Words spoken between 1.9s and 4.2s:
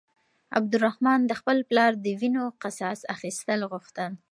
د وينو قصاص اخيستل غوښتل.